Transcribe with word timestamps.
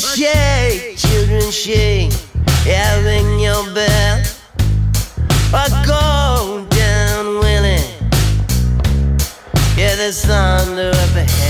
Shake, 0.00 0.96
children, 0.96 1.50
shake, 1.50 2.12
yeah, 2.64 3.02
ring 3.04 3.38
your 3.40 3.64
bell. 3.74 4.22
Or 5.52 5.68
go 5.84 6.66
down, 6.70 7.38
Willie. 7.38 7.84
Yeah, 9.76 9.96
there's 9.96 10.24
thunder 10.24 10.90
up 10.90 11.16
ahead. 11.16 11.49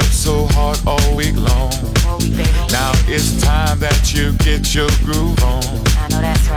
So 0.00 0.46
hard 0.52 0.78
all 0.86 1.16
week 1.16 1.36
long. 1.36 1.70
Now 2.70 2.92
it's 3.06 3.42
time 3.42 3.78
that 3.80 4.14
you 4.14 4.32
get 4.38 4.74
your 4.74 4.88
groove 5.04 5.42
on. 5.44 5.62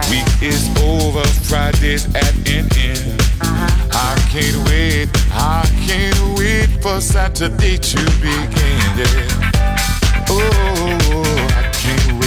Week 0.09 0.27
is 0.41 0.69
over, 0.81 1.23
Friday's 1.43 2.05
at 2.15 2.33
an 2.47 2.69
end. 2.79 3.21
I 3.41 4.15
can't 4.31 4.69
wait, 4.69 5.09
I 5.31 5.67
can't 5.85 6.37
wait 6.37 6.81
for 6.81 7.01
Saturday 7.01 7.77
to 7.77 7.97
begin. 8.21 8.79
Yeah. 8.95 10.25
Oh, 10.29 11.23
I 11.49 11.69
can't 11.73 12.19
wait. 12.19 12.24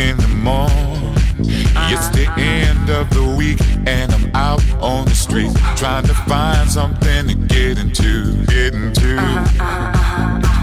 In 0.00 0.16
the 0.16 0.28
morning. 0.28 1.14
It's 1.92 2.08
the 2.08 2.26
end 2.38 2.88
of 2.88 3.10
the 3.10 3.34
week 3.36 3.60
and 3.86 4.10
I'm 4.12 4.30
out 4.34 4.62
on 4.80 5.04
the 5.04 5.14
street 5.14 5.52
trying 5.76 6.06
to 6.06 6.14
find 6.14 6.68
something 6.70 7.28
to 7.28 7.34
get 7.34 7.78
into, 7.78 8.34
get 8.46 8.72
into. 8.72 9.16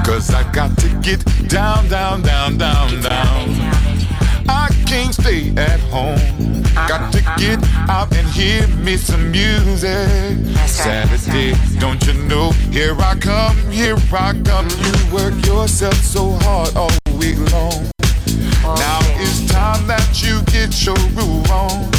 Cause 0.05 0.33
I 0.33 0.43
got 0.51 0.75
to 0.79 0.89
get 1.01 1.21
down, 1.47 1.87
down, 1.87 2.23
down, 2.23 2.57
down, 2.57 3.01
down. 3.01 3.45
I 4.49 4.69
can't 4.87 5.13
stay 5.13 5.53
at 5.55 5.79
home. 5.91 6.63
Got 6.87 7.13
to 7.13 7.21
get 7.37 7.59
out 7.89 8.15
and 8.15 8.27
hear 8.29 8.65
me 8.85 8.97
some 8.97 9.31
music. 9.31 10.37
Saturday, 10.65 11.53
don't 11.79 12.03
you 12.07 12.13
know? 12.29 12.51
Here 12.71 12.95
I 12.99 13.15
come, 13.19 13.55
here 13.71 13.97
I 14.11 14.33
come. 14.43 14.67
You 14.69 15.13
work 15.13 15.35
yourself 15.45 15.95
so 15.95 16.31
hard 16.41 16.75
all 16.75 16.91
week 17.19 17.37
long. 17.51 17.96
Time 19.77 19.87
that 19.87 20.23
you 20.23 20.41
get 20.45 20.85
your 20.85 20.95
groove 21.13 21.49
on. 21.51 21.89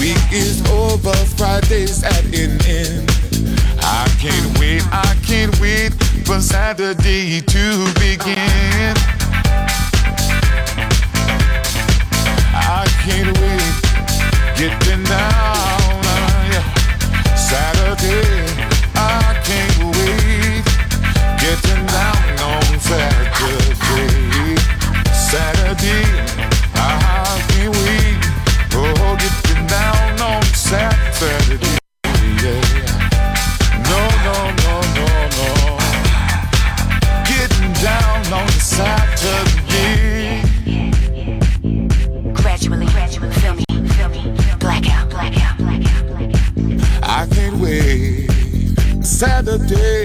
Week 0.00 0.16
is 0.32 0.64
over, 0.70 1.12
Friday's 1.36 2.02
at 2.02 2.24
an 2.26 2.60
end. 2.66 3.10
I 3.82 4.08
can't 4.20 4.58
wait, 4.58 4.82
I 4.92 5.16
can't 5.26 5.58
wait 5.60 5.92
for 6.24 6.40
Saturday 6.40 7.40
to 7.40 7.84
begin. 7.94 8.94
I 12.54 12.86
can't 13.04 13.36
wait, 13.40 14.56
getting 14.56 15.04
down, 15.04 15.55
Saturday. 31.26 31.76
Yeah. 32.44 32.62
No, 33.90 34.00
no, 34.26 34.36
no, 34.64 34.74
no, 34.98 35.06
no. 35.38 35.50
Getting 37.30 37.72
down 37.82 38.18
on 38.32 38.46
the 38.46 38.60
Saturday. 38.76 40.42
Gradually, 42.32 42.86
gradually, 42.86 43.30
feel 43.40 43.54
me, 43.54 43.64
feel 43.94 44.08
me, 44.08 44.22
blackout, 44.60 45.10
blackout, 45.10 45.56
blackout, 45.58 46.04
blackout. 46.06 47.02
I 47.02 47.26
can't 47.34 47.56
wait. 47.56 48.30
Saturday, 49.04 49.95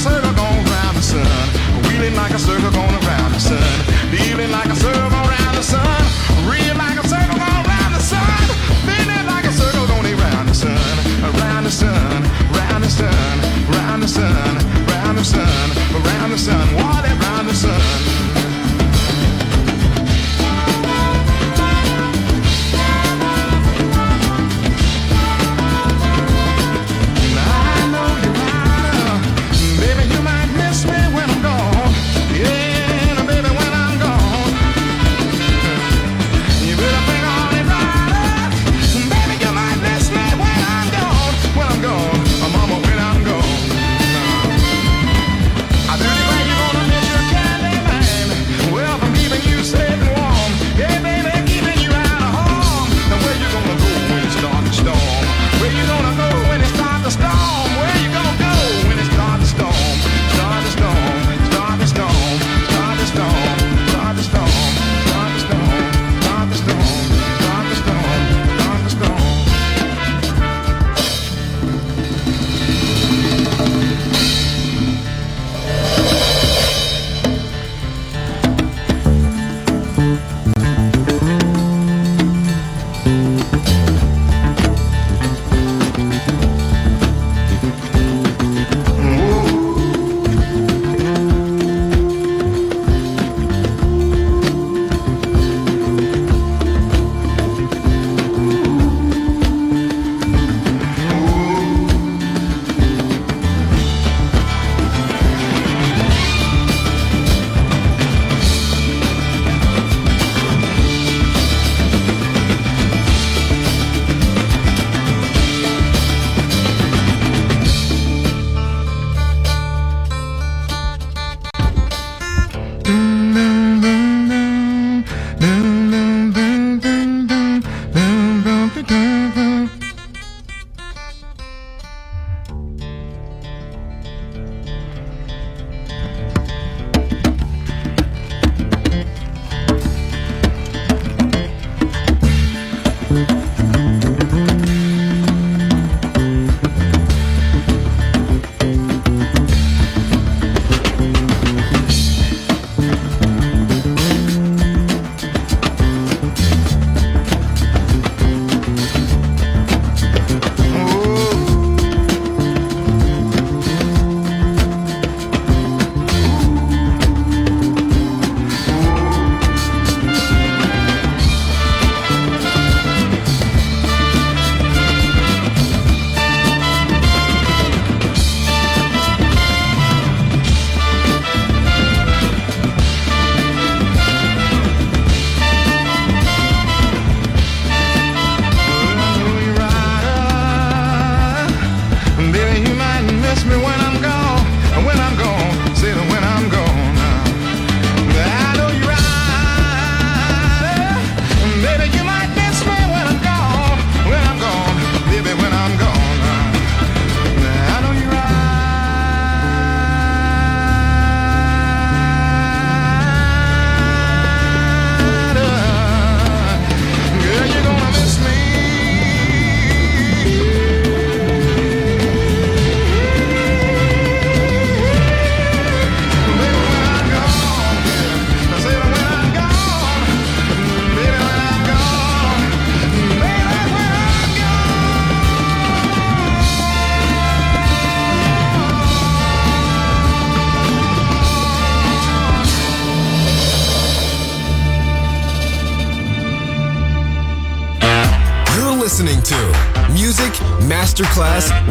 circle 0.00 0.32
going 0.32 0.64
round 0.64 0.96
the 0.96 1.02
sun. 1.02 1.26
Wheeling 1.84 2.16
like 2.16 2.32
a 2.32 2.38
circle 2.38 2.70
going 2.70 2.94
around 3.04 3.32
the 3.32 3.38
sun. 3.38 3.60
Dealing 4.10 4.50
like 4.50 4.66
a 4.66 4.76
circle 4.76 5.12
around 5.12 5.54
the 5.56 5.62
sun. 5.62 5.99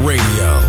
Radio. 0.02 0.69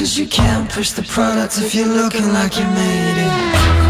Cause 0.00 0.16
you 0.16 0.26
can't 0.26 0.66
push 0.70 0.92
the 0.92 1.02
product 1.02 1.58
if 1.58 1.74
you're 1.74 1.86
looking 1.86 2.32
like 2.32 2.56
you 2.56 2.64
made 2.64 3.18
it. 3.18 3.89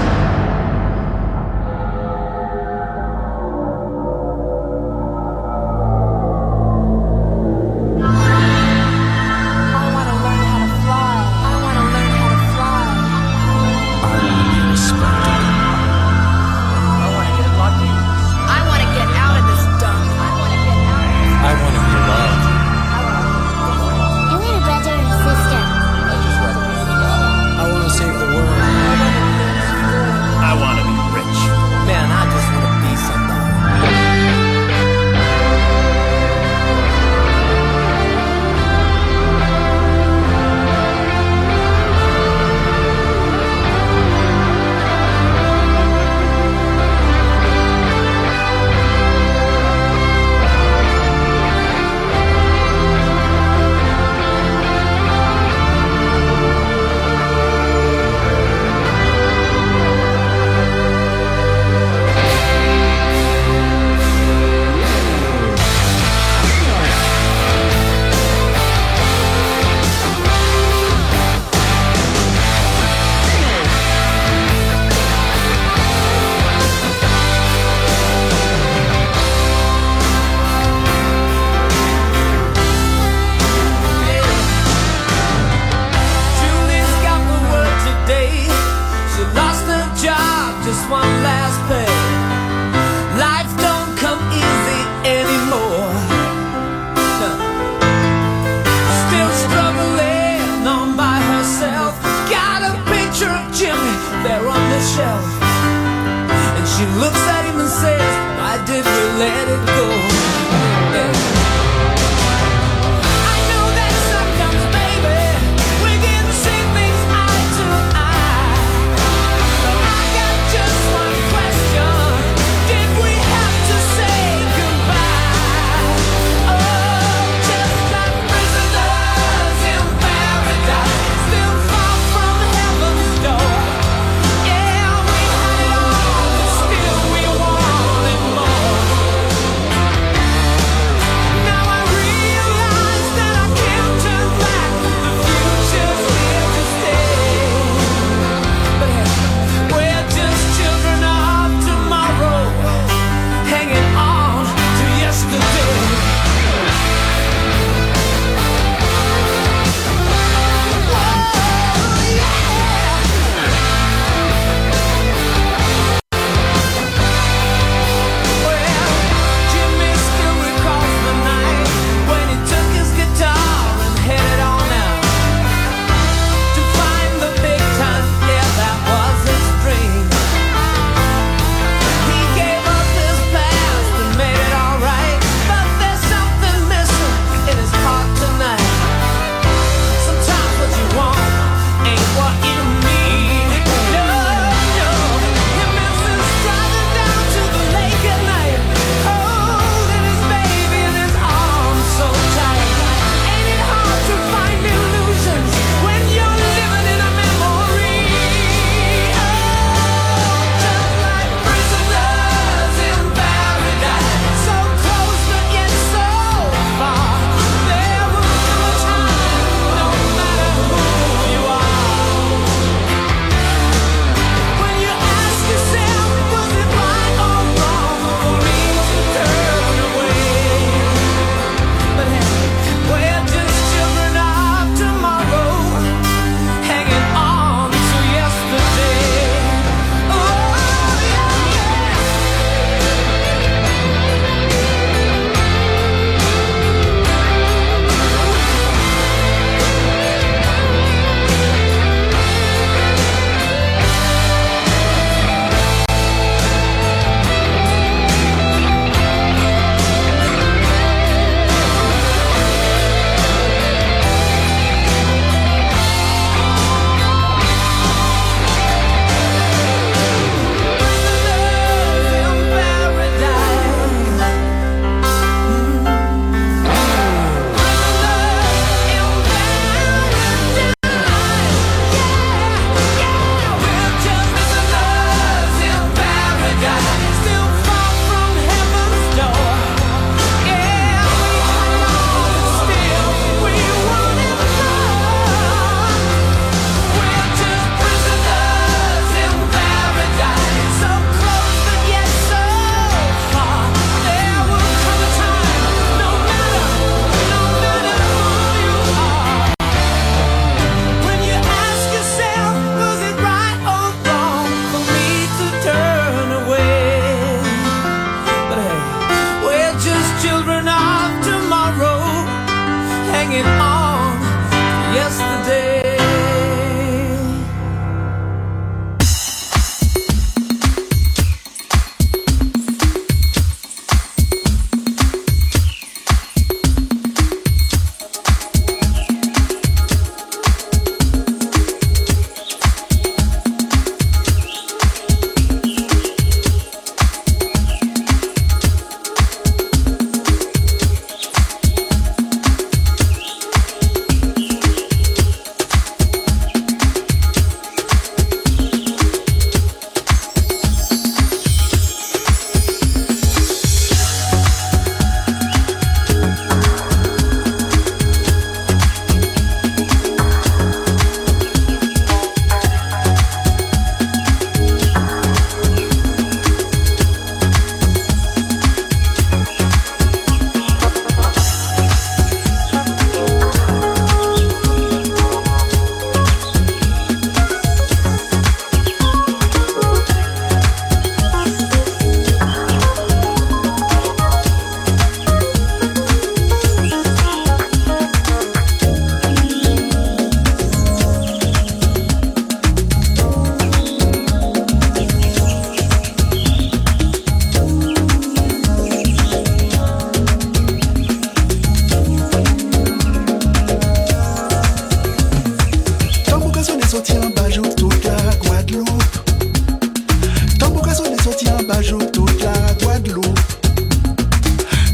bajou 421.67 421.99
toute 422.11 422.43
la 422.43 422.53
Guadeloupe. 422.81 423.39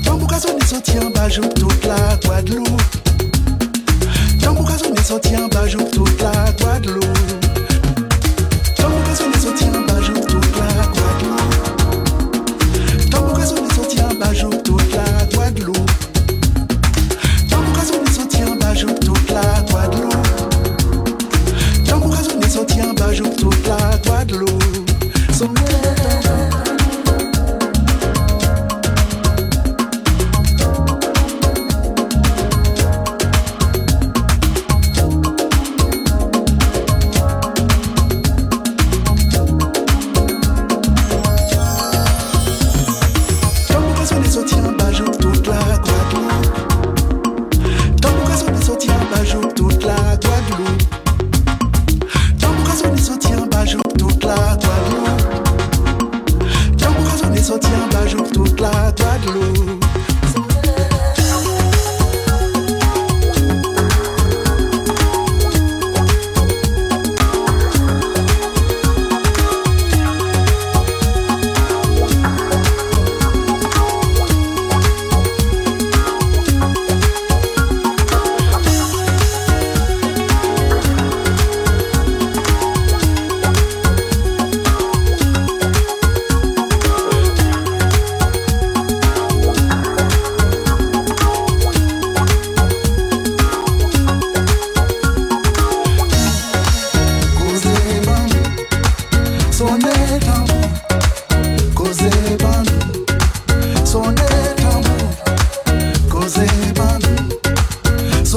Tambouka 0.04 0.40
sonne 0.40 1.14
bajou 1.14 1.44
toute 1.56 1.86
la 1.86 2.18
Guadeloupe. 2.24 2.82
Bajou 5.52 5.84
toute 5.92 6.22
la 6.22 6.52
Guadeloupe. 6.60 7.47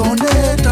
soneta. 0.03 0.70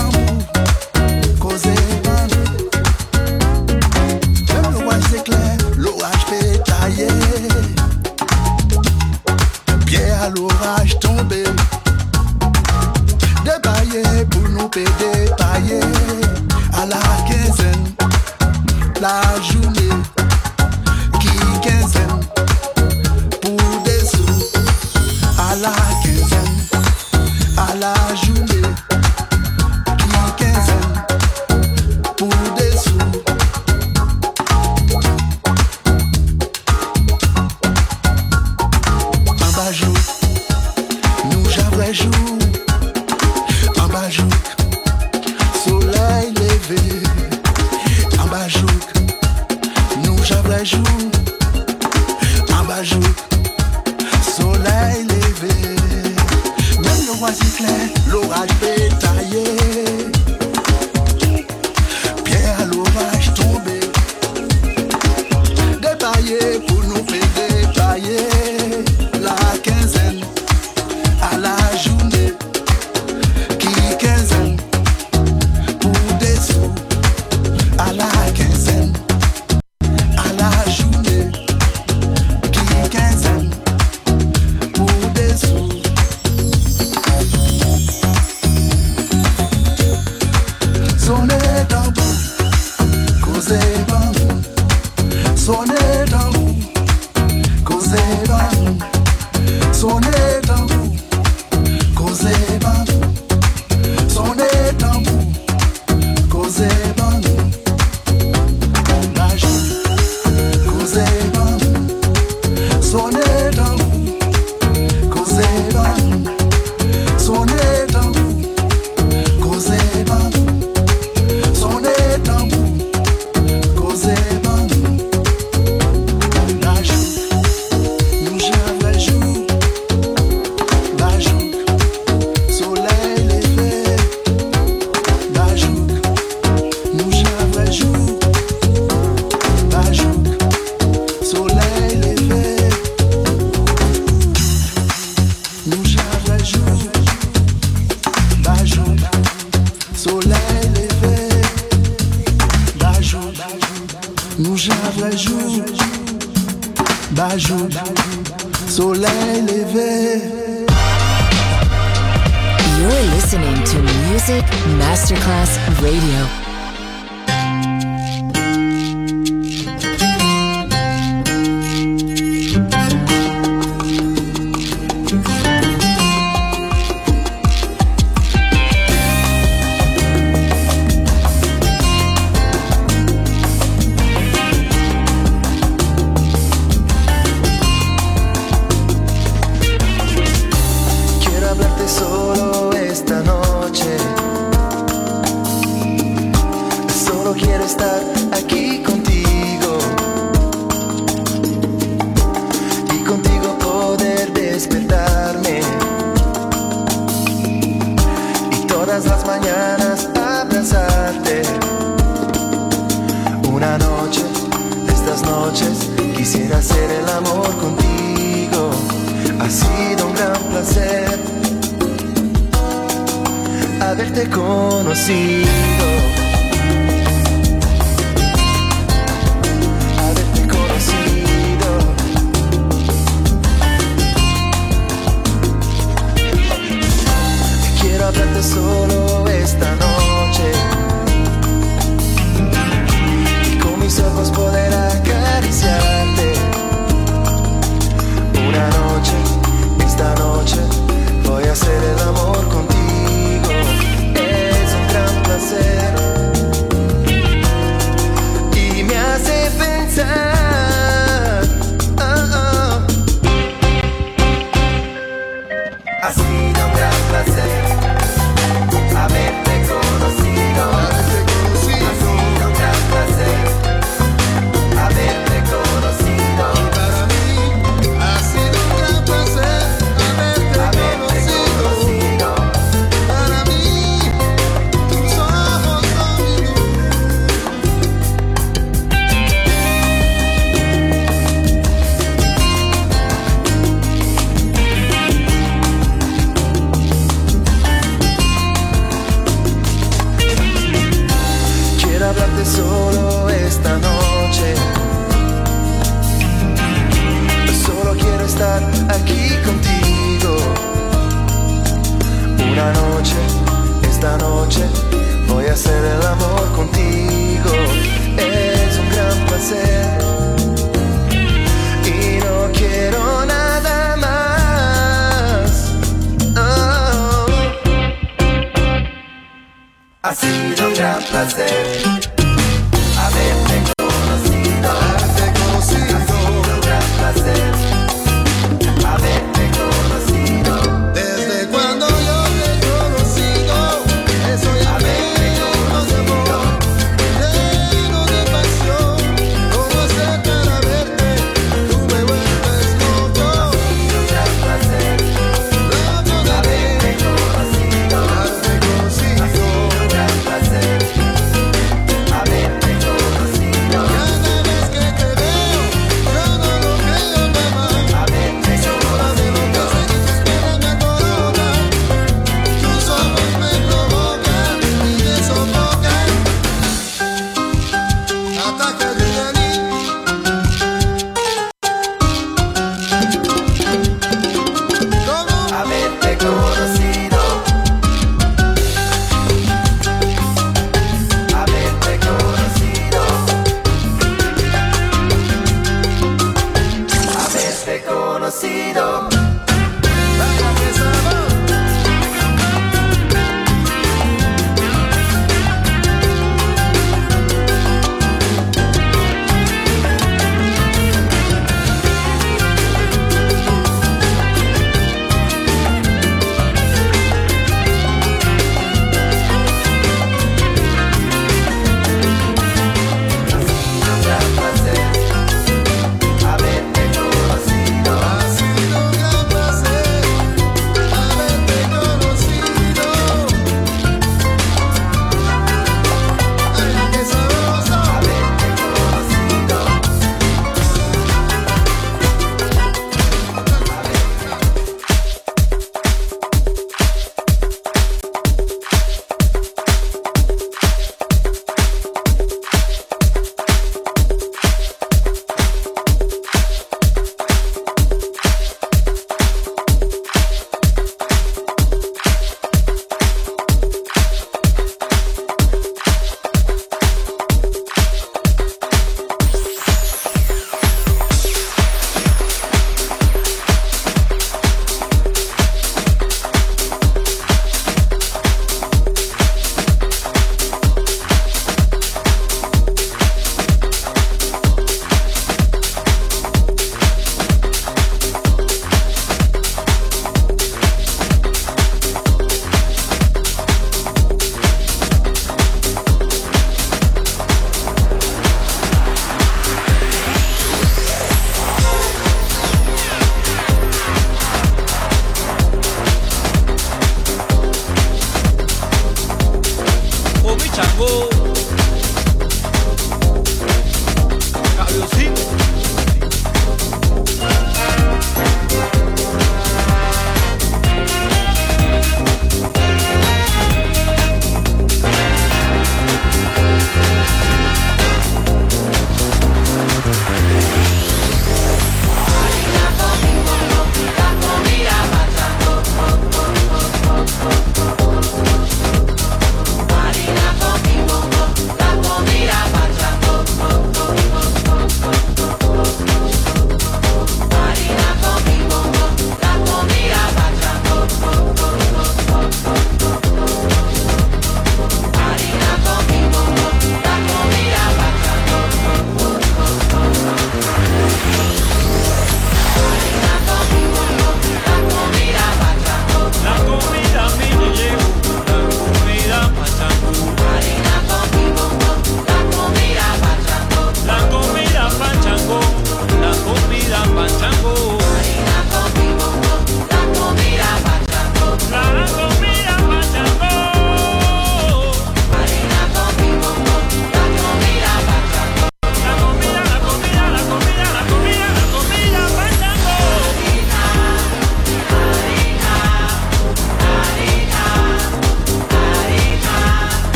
Haberte 223.99 224.29
conocido. 224.29 225.88